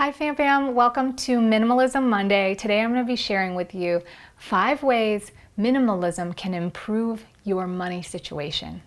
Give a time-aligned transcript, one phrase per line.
[0.00, 2.54] Hi Fam Fam, welcome to Minimalism Monday.
[2.54, 4.00] Today I'm going to be sharing with you
[4.34, 8.80] five ways minimalism can improve your money situation.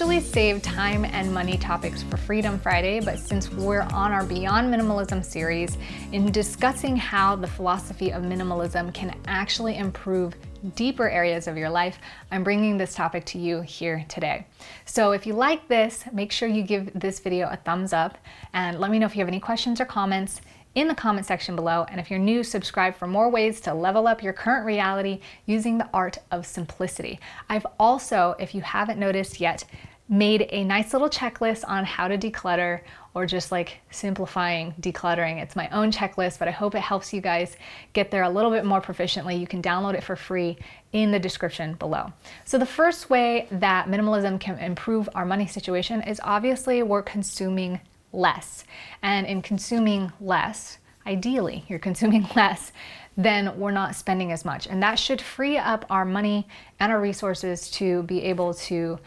[0.00, 4.72] Usually save time and money topics for Freedom Friday, but since we're on our Beyond
[4.72, 5.76] Minimalism series,
[6.12, 10.34] in discussing how the philosophy of minimalism can actually improve
[10.74, 11.98] deeper areas of your life,
[12.30, 14.46] I'm bringing this topic to you here today.
[14.86, 18.16] So if you like this, make sure you give this video a thumbs up
[18.54, 20.40] and let me know if you have any questions or comments
[20.76, 21.84] in the comment section below.
[21.90, 25.78] And if you're new, subscribe for more ways to level up your current reality using
[25.78, 27.18] the art of simplicity.
[27.48, 29.64] I've also, if you haven't noticed yet,
[30.10, 32.80] made a nice little checklist on how to declutter
[33.14, 35.40] or just like simplifying decluttering.
[35.40, 37.56] It's my own checklist, but I hope it helps you guys
[37.92, 39.38] get there a little bit more proficiently.
[39.38, 40.58] You can download it for free
[40.92, 42.12] in the description below.
[42.44, 47.80] So, the first way that minimalism can improve our money situation is obviously we're consuming
[48.12, 48.64] less.
[49.02, 52.72] And in consuming less, ideally, you're consuming less,
[53.16, 54.66] then we're not spending as much.
[54.66, 56.48] And that should free up our money
[56.80, 58.98] and our resources to be able to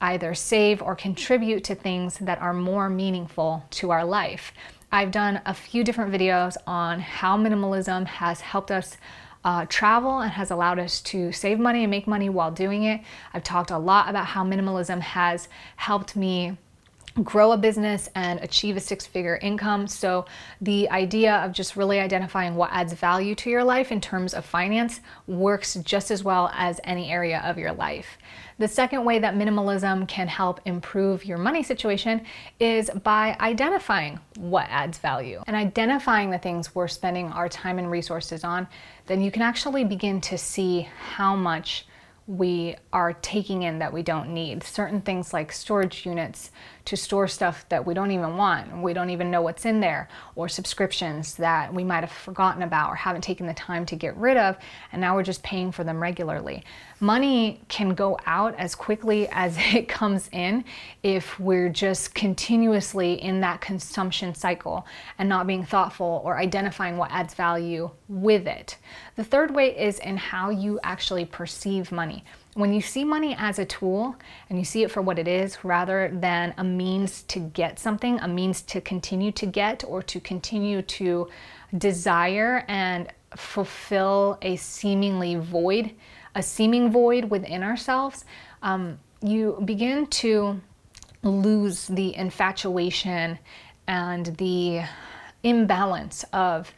[0.00, 4.52] either save or contribute to things that are more meaningful to our life.
[4.92, 8.96] I've done a few different videos on how minimalism has helped us
[9.44, 13.00] uh, travel and has allowed us to save money and make money while doing it.
[13.32, 16.58] I've talked a lot about how minimalism has helped me
[17.22, 19.86] grow a business and achieve a six figure income.
[19.86, 20.26] So,
[20.60, 24.44] the idea of just really identifying what adds value to your life in terms of
[24.44, 28.18] finance works just as well as any area of your life.
[28.58, 32.24] The second way that minimalism can help improve your money situation
[32.58, 37.90] is by identifying what adds value and identifying the things we're spending our time and
[37.90, 38.66] resources on.
[39.06, 41.86] Then you can actually begin to see how much
[42.26, 44.64] we are taking in that we don't need.
[44.64, 46.50] Certain things like storage units
[46.86, 50.08] to store stuff that we don't even want, we don't even know what's in there,
[50.36, 54.16] or subscriptions that we might have forgotten about or haven't taken the time to get
[54.16, 54.56] rid of,
[54.92, 56.64] and now we're just paying for them regularly.
[57.00, 60.64] Money can go out as quickly as it comes in
[61.02, 64.86] if we're just continuously in that consumption cycle
[65.18, 68.76] and not being thoughtful or identifying what adds value with it.
[69.16, 72.15] The third way is in how you actually perceive money.
[72.54, 74.16] When you see money as a tool
[74.48, 78.18] and you see it for what it is rather than a means to get something,
[78.20, 81.28] a means to continue to get or to continue to
[81.76, 85.92] desire and fulfill a seemingly void,
[86.34, 88.24] a seeming void within ourselves,
[88.62, 90.60] um, you begin to
[91.22, 93.38] lose the infatuation
[93.86, 94.82] and the
[95.42, 96.72] imbalance of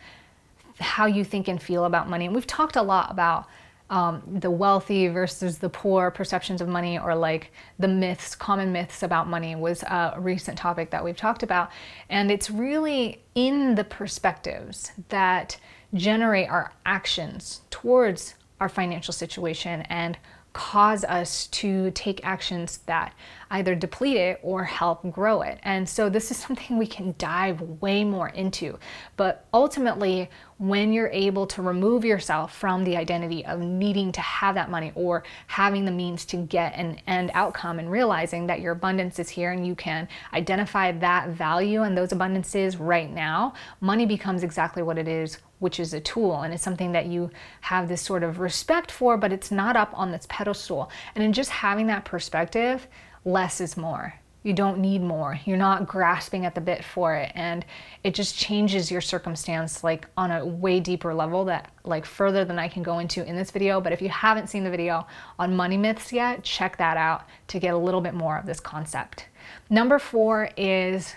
[0.81, 2.27] how you think and feel about money.
[2.27, 3.47] And we've talked a lot about
[3.91, 9.03] um, the wealthy versus the poor perceptions of money or like the myths, common myths
[9.03, 11.71] about money was a recent topic that we've talked about.
[12.11, 15.59] And it's really in the perspectives that
[15.95, 20.19] generate our actions towards our financial situation and
[20.53, 23.15] cause us to take actions that
[23.51, 25.59] either deplete it or help grow it.
[25.63, 28.79] And so this is something we can dive way more into.
[29.17, 34.57] But ultimately, when you're able to remove yourself from the identity of needing to have
[34.57, 38.73] that money or having the means to get an end outcome and realizing that your
[38.73, 44.05] abundance is here and you can identify that value and those abundances right now, money
[44.05, 47.31] becomes exactly what it is which is a tool and it's something that you
[47.63, 50.91] have this sort of respect for, but it's not up on this pedestal.
[51.15, 52.87] And in just having that perspective,
[53.25, 54.15] less is more.
[54.45, 55.39] You don't need more.
[55.45, 57.33] You're not grasping at the bit for it.
[57.35, 57.67] And
[58.05, 62.59] it just changes your circumstance like on a way deeper level that like further than
[62.59, 63.81] I can go into in this video.
[63.81, 65.07] But if you haven't seen the video
[65.39, 68.61] on money myths yet, check that out to get a little bit more of this
[68.61, 69.27] concept.
[69.71, 71.15] Number four is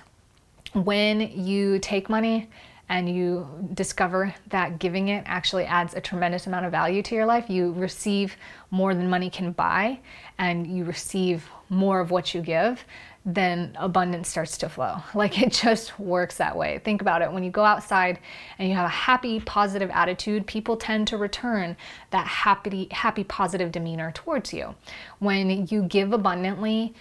[0.73, 2.49] when you take money
[2.91, 7.25] and you discover that giving it actually adds a tremendous amount of value to your
[7.25, 8.35] life, you receive
[8.69, 9.97] more than money can buy
[10.37, 12.83] and you receive more of what you give,
[13.23, 14.97] then abundance starts to flow.
[15.15, 16.81] Like it just works that way.
[16.83, 17.31] Think about it.
[17.31, 18.19] When you go outside
[18.59, 21.77] and you have a happy, positive attitude, people tend to return
[22.09, 24.75] that happy, happy, positive demeanor towards you.
[25.19, 26.93] When you give abundantly,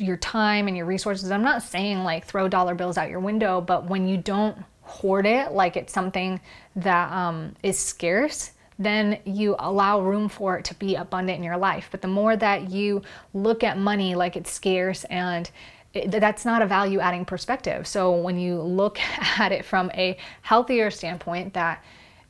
[0.00, 1.32] your time and your resources.
[1.32, 4.56] I'm not saying like throw dollar bills out your window, but when you don't
[4.88, 6.40] hoard it like it's something
[6.76, 11.56] that um, is scarce, then you allow room for it to be abundant in your
[11.56, 11.88] life.
[11.90, 13.02] But the more that you
[13.34, 15.50] look at money like it's scarce and
[15.94, 17.86] it, that's not a value adding perspective.
[17.86, 18.98] So when you look
[19.38, 21.82] at it from a healthier standpoint, that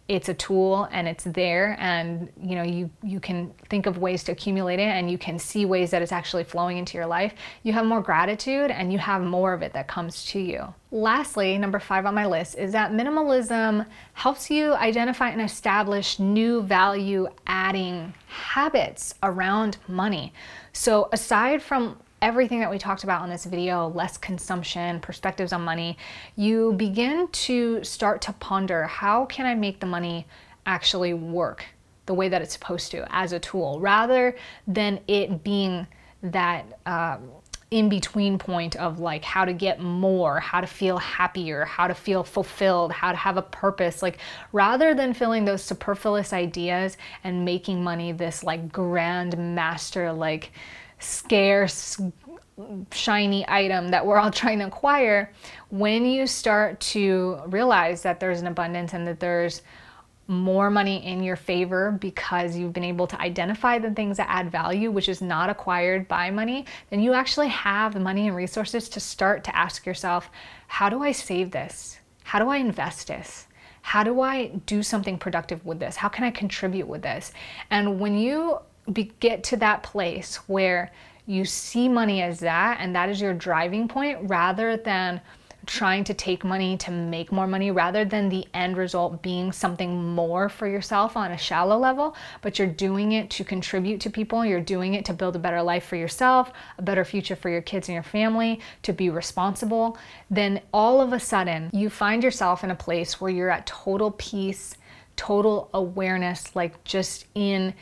[0.08, 4.24] it's a tool and it's there and you know you you can think of ways
[4.24, 7.34] to accumulate it and you can see ways that it's actually flowing into your life.
[7.62, 10.72] You have more gratitude and you have more of it that comes to you.
[10.90, 16.62] Lastly number 5 on my list is that minimalism helps you identify and establish new
[16.62, 20.32] value adding habits around money.
[20.72, 25.62] So aside from everything that we talked about in this video less consumption, perspectives on
[25.62, 25.96] money
[26.36, 30.26] you begin to start to ponder how can I make the money
[30.66, 31.64] actually work
[32.06, 34.34] the way that it's supposed to as a tool rather
[34.66, 35.86] than it being
[36.22, 37.30] that um,
[37.70, 41.94] in between point of like how to get more, how to feel happier, how to
[41.94, 44.02] feel fulfilled, how to have a purpose.
[44.02, 44.18] Like
[44.52, 50.50] rather than filling those superfluous ideas and making money this like grand master, like
[50.98, 52.00] scarce,
[52.92, 55.32] shiny item that we're all trying to acquire,
[55.70, 59.62] when you start to realize that there's an abundance and that there's
[60.30, 64.52] more money in your favor because you've been able to identify the things that add
[64.52, 68.90] value, which is not acquired by money, then you actually have the money and resources
[68.90, 70.28] to start to ask yourself,
[70.66, 71.98] how do I save this?
[72.24, 73.46] How do I invest this?
[73.80, 75.96] How do I do something productive with this?
[75.96, 77.32] How can I contribute with this?
[77.70, 78.58] And when you
[78.92, 80.90] be, get to that place where
[81.26, 85.20] you see money as that and that is your driving point rather than
[85.68, 90.14] trying to take money to make more money rather than the end result being something
[90.14, 94.44] more for yourself on a shallow level, but you're doing it to contribute to people,
[94.44, 97.60] you're doing it to build a better life for yourself, a better future for your
[97.60, 99.98] kids and your family, to be responsible,
[100.30, 104.12] then all of a sudden you find yourself in a place where you're at total
[104.12, 104.74] peace,
[105.16, 107.74] total awareness, like just in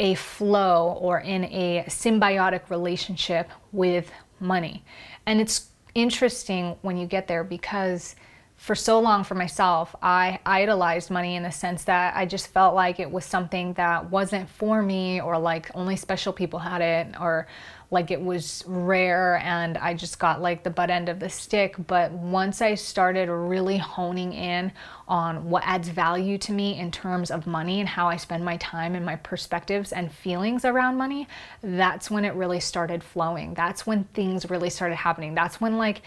[0.00, 4.10] a flow or in a symbiotic relationship with
[4.40, 4.82] money.
[5.26, 8.16] And it's interesting when you get there because
[8.60, 12.74] for so long for myself, I idolized money in the sense that I just felt
[12.74, 17.18] like it was something that wasn't for me or like only special people had it
[17.18, 17.46] or
[17.90, 21.74] like it was rare and I just got like the butt end of the stick.
[21.86, 24.72] But once I started really honing in
[25.08, 28.58] on what adds value to me in terms of money and how I spend my
[28.58, 31.26] time and my perspectives and feelings around money,
[31.62, 33.54] that's when it really started flowing.
[33.54, 35.34] That's when things really started happening.
[35.34, 36.02] That's when like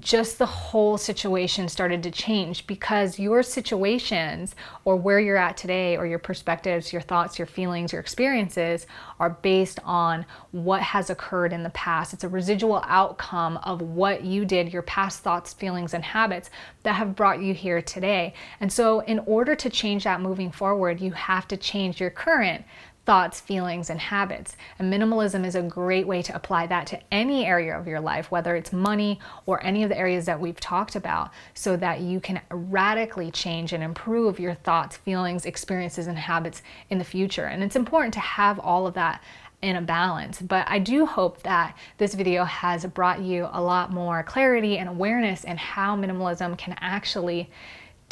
[0.00, 4.54] just the whole situation started to change because your situations
[4.86, 8.86] or where you're at today or your perspectives, your thoughts, your feelings, your experiences
[9.20, 12.14] are based on what has occurred in the past.
[12.14, 16.48] It's a residual outcome of what you did, your past thoughts, feelings, and habits
[16.84, 18.32] that have brought you here today.
[18.60, 22.64] And so, in order to change that moving forward, you have to change your current
[23.04, 24.56] thoughts, feelings, and habits.
[24.78, 28.30] And minimalism is a great way to apply that to any area of your life,
[28.30, 32.20] whether it's money or any of the areas that we've talked about, so that you
[32.20, 37.46] can radically change and improve your thoughts, feelings, experiences, and habits in the future.
[37.46, 39.22] And it's important to have all of that
[39.62, 40.42] in a balance.
[40.42, 44.88] But I do hope that this video has brought you a lot more clarity and
[44.88, 47.48] awareness in how minimalism can actually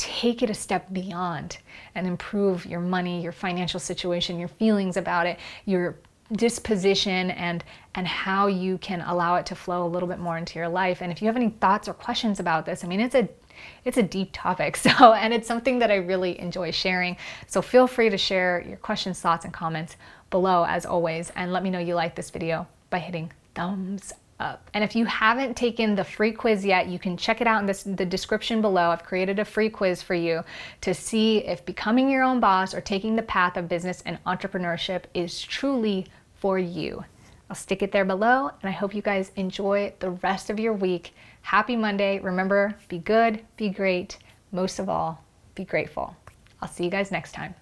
[0.00, 1.58] take it a step beyond
[1.94, 5.96] and improve your money, your financial situation, your feelings about it, your
[6.32, 7.62] disposition and
[7.94, 11.02] and how you can allow it to flow a little bit more into your life.
[11.02, 13.28] And if you have any thoughts or questions about this, I mean it's a
[13.84, 14.76] it's a deep topic.
[14.80, 17.18] So and it's something that I really enjoy sharing.
[17.46, 19.96] So feel free to share your questions, thoughts and comments
[20.30, 24.68] below as always and let me know you like this video by hitting thumbs up.
[24.74, 27.66] And if you haven't taken the free quiz yet, you can check it out in
[27.66, 28.90] this, the description below.
[28.90, 30.42] I've created a free quiz for you
[30.80, 35.04] to see if becoming your own boss or taking the path of business and entrepreneurship
[35.14, 36.06] is truly
[36.36, 37.04] for you.
[37.48, 40.72] I'll stick it there below, and I hope you guys enjoy the rest of your
[40.72, 41.14] week.
[41.42, 42.20] Happy Monday.
[42.20, 44.18] Remember, be good, be great,
[44.52, 45.22] most of all,
[45.54, 46.16] be grateful.
[46.62, 47.54] I'll see you guys next time.